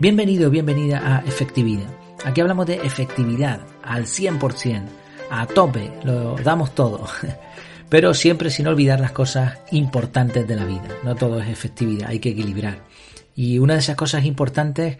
Bienvenido, 0.00 0.48
bienvenida 0.48 1.18
a 1.18 1.18
Efectividad. 1.26 1.90
Aquí 2.24 2.40
hablamos 2.40 2.64
de 2.64 2.76
efectividad 2.76 3.60
al 3.82 4.06
100%, 4.06 4.86
a 5.30 5.44
tope, 5.44 5.92
lo 6.04 6.36
damos 6.36 6.74
todo. 6.74 7.06
Pero 7.90 8.14
siempre 8.14 8.48
sin 8.48 8.66
olvidar 8.66 8.98
las 8.98 9.12
cosas 9.12 9.58
importantes 9.72 10.48
de 10.48 10.56
la 10.56 10.64
vida. 10.64 10.88
No 11.04 11.16
todo 11.16 11.38
es 11.42 11.50
efectividad, 11.50 12.08
hay 12.08 12.18
que 12.18 12.30
equilibrar. 12.30 12.78
Y 13.36 13.58
una 13.58 13.74
de 13.74 13.80
esas 13.80 13.96
cosas 13.96 14.24
importantes 14.24 14.96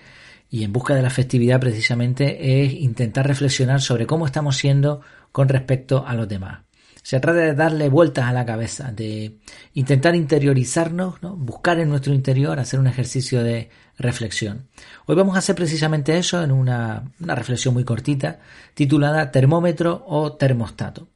y 0.50 0.64
en 0.64 0.72
busca 0.74 0.94
de 0.94 1.00
la 1.00 1.08
efectividad 1.08 1.60
precisamente 1.60 2.62
es 2.62 2.74
intentar 2.74 3.26
reflexionar 3.26 3.80
sobre 3.80 4.06
cómo 4.06 4.26
estamos 4.26 4.58
siendo 4.58 5.00
con 5.32 5.48
respecto 5.48 6.04
a 6.06 6.12
los 6.12 6.28
demás. 6.28 6.60
Se 7.02 7.18
trata 7.18 7.40
de 7.40 7.54
darle 7.54 7.88
vueltas 7.88 8.26
a 8.26 8.32
la 8.32 8.44
cabeza, 8.44 8.92
de 8.92 9.38
intentar 9.74 10.14
interiorizarnos, 10.14 11.20
buscar 11.20 11.78
en 11.80 11.88
nuestro 11.88 12.12
interior, 12.12 12.58
hacer 12.58 12.78
un 12.78 12.86
ejercicio 12.86 13.42
de 13.42 13.70
reflexión. 13.98 14.68
Hoy 15.06 15.16
vamos 15.16 15.36
a 15.36 15.38
hacer 15.38 15.56
precisamente 15.56 16.16
eso 16.18 16.42
en 16.42 16.52
una, 16.52 17.04
una 17.20 17.34
reflexión 17.34 17.74
muy 17.74 17.84
cortita, 17.84 18.40
titulada 18.74 19.30
Termómetro 19.30 20.04
o 20.06 20.32
termostato. 20.34 21.08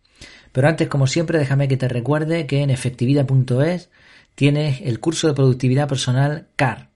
Pero 0.52 0.68
antes, 0.68 0.88
como 0.88 1.06
siempre, 1.06 1.38
déjame 1.38 1.68
que 1.68 1.76
te 1.76 1.88
recuerde 1.88 2.46
que 2.46 2.62
en 2.62 2.70
efectividad.es 2.70 3.90
tienes 4.34 4.80
el 4.82 5.00
curso 5.00 5.26
de 5.26 5.34
productividad 5.34 5.88
personal 5.88 6.48
CAR, 6.56 6.90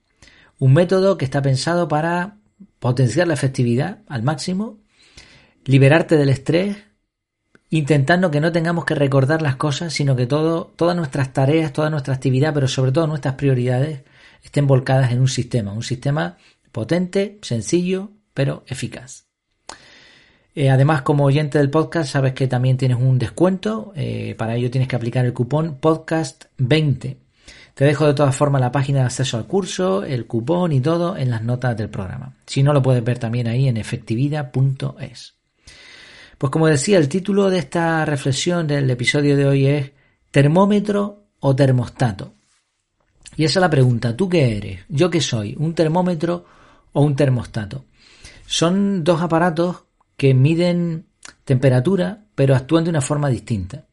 un 0.57 0.73
método 0.73 1.17
que 1.17 1.25
está 1.25 1.41
pensado 1.41 1.87
para 1.87 2.37
potenciar 2.79 3.27
la 3.27 3.33
efectividad 3.33 3.99
al 4.07 4.23
máximo, 4.23 4.79
liberarte 5.65 6.17
del 6.17 6.29
estrés, 6.29 6.77
intentando 7.69 8.31
que 8.31 8.41
no 8.41 8.51
tengamos 8.51 8.85
que 8.85 8.95
recordar 8.95 9.41
las 9.41 9.55
cosas, 9.55 9.93
sino 9.93 10.15
que 10.15 10.25
todo, 10.25 10.71
todas 10.75 10.95
nuestras 10.95 11.33
tareas, 11.33 11.73
toda 11.73 11.89
nuestra 11.89 12.13
actividad, 12.13 12.53
pero 12.53 12.67
sobre 12.67 12.91
todo 12.91 13.07
nuestras 13.07 13.35
prioridades, 13.35 14.01
estén 14.43 14.67
volcadas 14.67 15.11
en 15.11 15.19
un 15.19 15.27
sistema, 15.27 15.73
un 15.73 15.83
sistema 15.83 16.37
potente, 16.71 17.39
sencillo, 17.41 18.11
pero 18.33 18.63
eficaz. 18.67 19.25
Eh, 20.55 20.69
además, 20.69 21.03
como 21.03 21.25
oyente 21.25 21.57
del 21.57 21.69
podcast, 21.69 22.11
sabes 22.11 22.33
que 22.33 22.47
también 22.47 22.77
tienes 22.77 22.97
un 22.97 23.19
descuento. 23.19 23.93
Eh, 23.95 24.35
para 24.37 24.55
ello 24.55 24.71
tienes 24.71 24.87
que 24.87 24.95
aplicar 24.95 25.25
el 25.25 25.33
cupón 25.33 25.79
podcast20. 25.79 27.17
Te 27.75 27.85
dejo 27.85 28.07
de 28.07 28.13
todas 28.13 28.35
formas 28.35 28.59
la 28.59 28.71
página 28.71 28.99
de 28.99 29.05
acceso 29.05 29.37
al 29.37 29.47
curso, 29.47 30.03
el 30.03 30.25
cupón 30.25 30.73
y 30.73 30.81
todo 30.81 31.15
en 31.15 31.29
las 31.29 31.43
notas 31.43 31.77
del 31.77 31.89
programa. 31.89 32.35
Si 32.45 32.61
no, 32.61 32.73
lo 32.73 32.81
puedes 32.81 33.03
ver 33.03 33.19
también 33.19 33.47
ahí 33.47 33.69
en 33.69 33.77
efectividad.es. 33.77 35.38
Pues 36.39 36.51
como 36.51 36.67
decía, 36.67 36.97
el 36.97 37.09
título 37.09 37.49
de 37.49 37.59
esta 37.59 38.05
reflexión 38.05 38.65
del 38.65 38.89
episodio 38.89 39.35
de 39.35 39.45
hoy 39.45 39.67
es 39.67 39.91
termómetro 40.31 41.25
o 41.41 41.53
termostato. 41.53 42.33
Y 43.35 43.43
esa 43.43 43.59
es 43.59 43.61
la 43.61 43.69
pregunta, 43.69 44.15
¿tú 44.15 44.29
qué 44.29 44.55
eres? 44.55 44.79
¿Yo 44.87 45.09
qué 45.09 45.19
soy? 45.19 45.53
¿Un 45.59 45.75
termómetro 45.75 46.45
o 46.93 47.01
un 47.01 47.13
termostato? 47.17 47.83
Son 48.45 49.03
dos 49.03 49.21
aparatos 49.21 49.83
que 50.15 50.33
miden 50.33 51.07
temperatura, 51.43 52.23
pero 52.35 52.55
actúan 52.55 52.85
de 52.85 52.91
una 52.91 53.01
forma 53.01 53.27
distinta. 53.27 53.87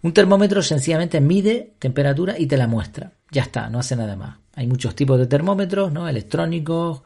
Un 0.00 0.14
termómetro 0.14 0.62
sencillamente 0.62 1.20
mide 1.20 1.74
temperatura 1.78 2.38
y 2.38 2.46
te 2.46 2.56
la 2.56 2.68
muestra. 2.68 3.12
Ya 3.30 3.42
está, 3.42 3.68
no 3.68 3.78
hace 3.78 3.96
nada 3.96 4.16
más. 4.16 4.38
Hay 4.54 4.66
muchos 4.66 4.96
tipos 4.96 5.18
de 5.18 5.26
termómetros, 5.26 5.92
¿no? 5.92 6.08
Electrónicos, 6.08 7.02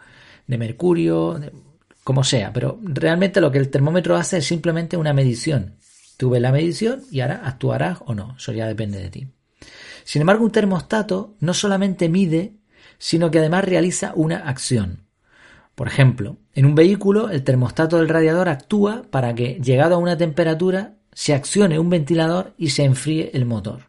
de 0.47 0.59
mercurio, 0.59 1.41
como 2.07 2.23
sea, 2.23 2.53
pero 2.53 2.79
realmente 2.85 3.41
lo 3.41 3.51
que 3.51 3.59
el 3.59 3.69
termómetro 3.69 4.15
hace 4.15 4.37
es 4.37 4.47
simplemente 4.47 4.97
una 4.97 5.13
medición. 5.13 5.75
Tú 6.17 6.31
ves 6.31 6.41
la 6.41 6.53
medición 6.53 7.03
y 7.11 7.19
ahora 7.19 7.43
actuarás 7.43 7.99
o 8.07 8.15
no, 8.15 8.37
eso 8.39 8.53
ya 8.53 8.69
depende 8.69 9.01
de 9.01 9.11
ti. 9.11 9.29
Sin 10.05 10.23
embargo, 10.23 10.45
un 10.45 10.53
termostato 10.53 11.35
no 11.41 11.53
solamente 11.53 12.09
mide, 12.09 12.59
sino 12.99 13.33
que 13.33 13.41
además 13.41 13.65
realiza 13.65 14.13
una 14.15 14.37
acción. 14.37 15.09
Por 15.75 15.89
ejemplo, 15.89 16.37
en 16.55 16.67
un 16.67 16.77
vehículo 16.77 17.29
el 17.29 17.43
termostato 17.43 17.97
del 17.97 18.09
radiador 18.09 18.51
actúa 18.51 19.03
para 19.11 19.35
que, 19.35 19.59
llegado 19.61 19.97
a 19.97 19.99
una 19.99 20.17
temperatura, 20.17 20.95
se 21.13 21.35
accione 21.35 21.81
un 21.81 21.91
ventilador 21.91 22.55
y 22.57 22.71
se 22.71 22.85
enfríe 22.85 23.33
el 23.35 23.47
motor. 23.47 23.86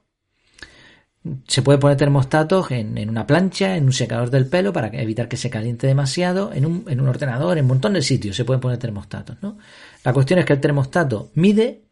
Se 1.48 1.62
puede 1.62 1.78
poner 1.78 1.98
termostatos 1.98 2.72
en, 2.72 3.10
una 3.10 3.26
plancha, 3.26 3.76
en 3.76 3.86
un 3.86 3.94
secador 3.94 4.30
del 4.30 4.48
pelo 4.48 4.74
para 4.74 4.88
evitar 4.88 5.28
que 5.28 5.38
se 5.38 5.50
caliente 5.50 5.88
demasiado, 5.88 6.52
en 6.54 6.66
un, 6.66 6.86
en 6.88 7.02
un 7.02 7.08
ordenador, 7.08 7.58
en 7.58 7.66
un 7.66 7.70
montón 7.70 7.94
de 7.94 8.02
sitios 8.02 8.36
se 8.36 8.46
pueden 8.46 8.62
poner 8.62 8.78
termostatos. 8.78 9.38
¿no? 9.42 9.58
La 10.04 10.14
cuestión 10.14 10.40
es 10.40 10.46
que 10.46 10.54
el 10.54 10.62
termostato 10.62 11.32
mide, 11.36 11.84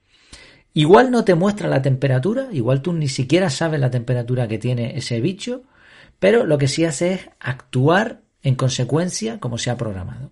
igual 0.74 1.12
no 1.12 1.24
te 1.24 1.36
muestra 1.36 1.68
la 1.68 1.82
temperatura, 1.82 2.48
igual 2.52 2.82
tú 2.82 2.94
ni 2.94 3.08
siquiera 3.08 3.50
sabes 3.50 3.80
la 3.80 3.92
temperatura 3.92 4.48
que 4.48 4.58
tiene 4.58 4.98
ese 4.98 5.22
bicho, 5.22 5.64
pero 6.20 6.46
lo 6.46 6.58
que 6.58 6.68
sí 6.68 6.86
hace 6.86 7.14
es 7.14 7.30
actuar 7.40 8.22
en 8.42 8.56
consecuencia 8.56 9.40
como 9.40 9.58
se 9.58 9.70
ha 9.70 9.78
programado. 9.78 10.32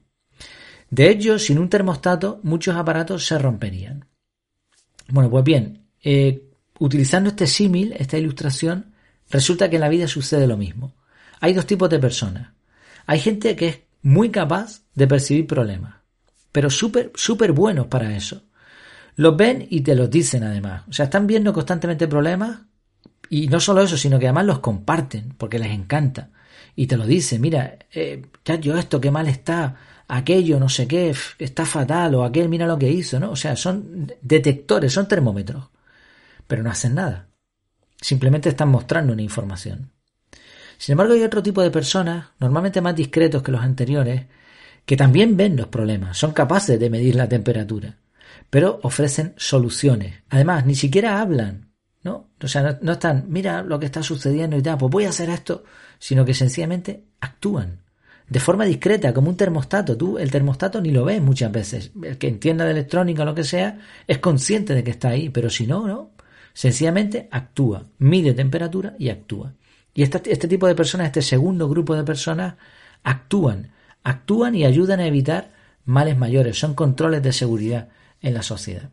De 0.89 1.09
hecho, 1.09 1.39
sin 1.39 1.57
un 1.57 1.69
termostato 1.69 2.39
muchos 2.43 2.75
aparatos 2.75 3.25
se 3.25 3.39
romperían. 3.39 4.05
Bueno, 5.09 5.29
pues 5.29 5.43
bien, 5.43 5.87
eh, 6.03 6.49
utilizando 6.79 7.29
este 7.29 7.47
símil, 7.47 7.93
esta 7.93 8.17
ilustración, 8.17 8.92
resulta 9.29 9.69
que 9.69 9.75
en 9.75 9.81
la 9.81 9.89
vida 9.89 10.07
sucede 10.07 10.47
lo 10.47 10.57
mismo. 10.57 10.93
Hay 11.39 11.53
dos 11.53 11.65
tipos 11.65 11.89
de 11.89 11.99
personas. 11.99 12.51
Hay 13.05 13.19
gente 13.19 13.55
que 13.55 13.67
es 13.67 13.79
muy 14.01 14.29
capaz 14.29 14.81
de 14.95 15.07
percibir 15.07 15.47
problemas, 15.47 15.95
pero 16.51 16.69
súper, 16.69 17.11
súper 17.15 17.51
buenos 17.51 17.87
para 17.87 18.15
eso. 18.15 18.43
Los 19.15 19.37
ven 19.37 19.65
y 19.69 19.81
te 19.81 19.95
los 19.95 20.09
dicen 20.09 20.43
además. 20.43 20.83
O 20.89 20.93
sea, 20.93 21.05
están 21.05 21.27
viendo 21.27 21.53
constantemente 21.53 22.07
problemas 22.07 22.61
y 23.29 23.47
no 23.47 23.59
solo 23.59 23.81
eso, 23.81 23.97
sino 23.97 24.19
que 24.19 24.27
además 24.27 24.45
los 24.45 24.59
comparten 24.59 25.33
porque 25.37 25.59
les 25.59 25.71
encanta. 25.71 26.29
Y 26.75 26.87
te 26.87 26.97
lo 26.97 27.05
dicen, 27.05 27.41
mira, 27.41 27.77
eh, 27.93 28.23
yo 28.61 28.77
esto 28.77 28.99
qué 28.99 29.11
mal 29.11 29.27
está, 29.27 29.75
aquello 30.07 30.59
no 30.59 30.69
sé 30.69 30.87
qué, 30.87 31.13
está 31.39 31.65
fatal, 31.65 32.15
o 32.15 32.23
aquel 32.23 32.49
mira 32.49 32.67
lo 32.67 32.77
que 32.77 32.89
hizo, 32.89 33.19
¿no? 33.19 33.31
O 33.31 33.35
sea, 33.35 33.55
son 33.55 34.11
detectores, 34.21 34.93
son 34.93 35.07
termómetros, 35.07 35.69
pero 36.47 36.63
no 36.63 36.71
hacen 36.71 36.95
nada. 36.95 37.27
Simplemente 38.03 38.49
están 38.49 38.67
mostrando 38.67 39.13
una 39.13 39.21
información. 39.21 39.89
Sin 40.77 40.91
embargo, 40.91 41.13
hay 41.13 41.23
otro 41.23 41.41
tipo 41.41 41.61
de 41.61 41.71
personas, 41.71 42.31
normalmente 42.37 42.81
más 42.81 42.97
discretos 42.97 43.41
que 43.41 43.53
los 43.53 43.61
anteriores, 43.61 44.25
que 44.85 44.97
también 44.97 45.37
ven 45.37 45.55
los 45.55 45.67
problemas, 45.67 46.17
son 46.17 46.33
capaces 46.33 46.77
de 46.77 46.89
medir 46.89 47.15
la 47.15 47.29
temperatura, 47.29 47.95
pero 48.49 48.81
ofrecen 48.83 49.33
soluciones. 49.37 50.15
Además, 50.29 50.65
ni 50.65 50.75
siquiera 50.75 51.21
hablan, 51.21 51.71
¿no? 52.03 52.31
O 52.43 52.47
sea, 52.49 52.77
no, 52.81 52.91
están, 52.91 53.23
mira 53.29 53.63
lo 53.63 53.79
que 53.79 53.85
está 53.85 54.03
sucediendo 54.03 54.57
y 54.57 54.61
tal, 54.61 54.77
pues 54.77 54.91
voy 54.91 55.05
a 55.05 55.09
hacer 55.09 55.29
esto, 55.29 55.63
sino 55.97 56.25
que 56.25 56.33
sencillamente 56.33 57.05
actúan 57.21 57.83
de 58.27 58.39
forma 58.41 58.65
discreta, 58.65 59.13
como 59.13 59.29
un 59.29 59.37
termostato. 59.37 59.95
Tú 59.95 60.17
el 60.17 60.29
termostato 60.29 60.81
ni 60.81 60.91
lo 60.91 61.05
ves 61.05 61.21
muchas 61.21 61.51
veces. 61.51 61.91
El 62.03 62.17
que 62.17 62.27
entienda 62.27 62.65
de 62.65 62.71
electrónica 62.71 63.23
o 63.23 63.25
lo 63.25 63.35
que 63.35 63.45
sea 63.45 63.79
es 64.07 64.17
consciente 64.17 64.73
de 64.73 64.83
que 64.83 64.91
está 64.91 65.09
ahí, 65.09 65.29
pero 65.29 65.49
si 65.49 65.67
no, 65.67 65.87
no. 65.87 66.11
Sencillamente 66.53 67.27
actúa, 67.31 67.87
mide 67.97 68.33
temperatura 68.33 68.95
y 68.99 69.09
actúa. 69.09 69.53
Y 69.93 70.03
este, 70.03 70.31
este 70.31 70.47
tipo 70.47 70.67
de 70.67 70.75
personas, 70.75 71.07
este 71.07 71.21
segundo 71.21 71.67
grupo 71.67 71.95
de 71.95 72.03
personas, 72.03 72.55
actúan, 73.03 73.71
actúan 74.03 74.55
y 74.55 74.65
ayudan 74.65 74.99
a 74.99 75.07
evitar 75.07 75.51
males 75.85 76.17
mayores. 76.17 76.57
Son 76.57 76.73
controles 76.73 77.21
de 77.23 77.33
seguridad 77.33 77.89
en 78.21 78.33
la 78.33 78.43
sociedad. 78.43 78.89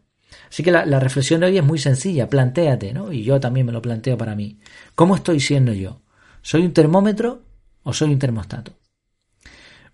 Así 0.48 0.62
que 0.62 0.70
la, 0.70 0.86
la, 0.86 1.00
reflexión 1.00 1.40
de 1.40 1.46
hoy 1.46 1.58
es 1.58 1.64
muy 1.64 1.78
sencilla, 1.78 2.28
plantéate, 2.28 2.92
¿no? 2.92 3.12
Y 3.12 3.24
yo 3.24 3.40
también 3.40 3.66
me 3.66 3.72
lo 3.72 3.82
planteo 3.82 4.16
para 4.16 4.34
mí. 4.34 4.58
¿Cómo 4.94 5.16
estoy 5.16 5.40
siendo 5.40 5.72
yo? 5.72 6.02
¿Soy 6.42 6.62
un 6.62 6.72
termómetro 6.72 7.42
o 7.82 7.92
soy 7.92 8.12
un 8.12 8.18
termostato? 8.18 8.72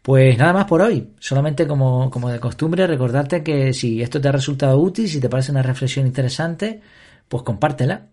Pues 0.03 0.39
nada 0.39 0.53
más 0.53 0.67
por 0.67 0.83
hoy. 0.83 1.15
Solamente 1.19 1.67
como, 1.67 2.11
como 2.11 2.29
de 2.29 2.39
costumbre, 2.39 2.87
recordarte 2.87 3.43
que 3.43 3.73
si 3.73 4.03
esto 4.03 4.21
te 4.21 4.29
ha 4.29 4.33
resultado 4.33 4.79
útil, 4.79 5.09
si 5.09 5.21
te 5.21 5.29
parece 5.29 5.51
una 5.51 5.63
reflexión 5.63 6.07
interesante, 6.07 6.81
pues 7.29 7.43
compártela. 7.43 8.09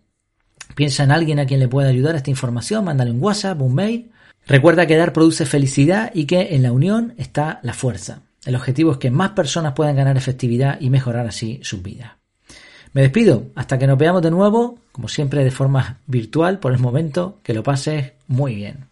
Piensa 0.76 1.04
en 1.04 1.12
alguien 1.12 1.40
a 1.40 1.46
quien 1.46 1.60
le 1.60 1.68
pueda 1.68 1.90
ayudar 1.90 2.16
esta 2.16 2.30
información, 2.30 2.86
mándale 2.86 3.12
un 3.12 3.24
WhatsApp, 3.24 3.62
un 3.62 3.76
mail. 3.76 4.12
Recuerda 4.48 4.88
que 4.88 4.98
dar 4.98 5.14
produce 5.14 5.46
felicidad 5.46 6.12
y 6.14 6.26
que 6.26 6.56
en 6.56 6.64
la 6.64 6.72
unión 6.72 7.14
está 7.18 7.60
la 7.64 7.74
fuerza. 7.74 8.22
El 8.46 8.56
objetivo 8.56 8.92
es 8.92 8.98
que 8.98 9.12
más 9.12 9.32
personas 9.32 9.74
puedan 9.74 9.96
ganar 9.96 10.18
efectividad 10.18 10.80
y 10.82 10.90
mejorar 10.90 11.28
así 11.28 11.60
sus 11.64 11.82
vidas. 11.82 12.12
Me 12.92 13.02
despido, 13.02 13.48
hasta 13.56 13.80
que 13.80 13.88
nos 13.88 13.98
veamos 13.98 14.22
de 14.22 14.32
nuevo, 14.32 14.78
como 14.92 15.08
siempre 15.08 15.44
de 15.44 15.52
forma 15.52 16.00
virtual 16.06 16.60
por 16.60 16.74
el 16.74 16.80
momento, 16.80 17.40
que 17.42 17.54
lo 17.54 17.64
pases 17.64 18.14
muy 18.28 18.56
bien. 18.56 18.88